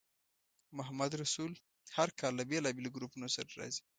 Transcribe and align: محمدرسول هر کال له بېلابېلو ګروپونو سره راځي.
محمدرسول 0.77 1.51
هر 1.97 2.09
کال 2.19 2.33
له 2.39 2.43
بېلابېلو 2.49 2.93
ګروپونو 2.95 3.27
سره 3.35 3.49
راځي. 3.59 3.81